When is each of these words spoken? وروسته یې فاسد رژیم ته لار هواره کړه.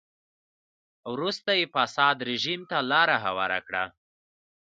وروسته 1.13 1.49
یې 1.59 1.65
فاسد 1.73 2.15
رژیم 2.29 2.61
ته 2.69 2.77
لار 2.91 3.09
هواره 3.25 3.59
کړه. 3.67 3.83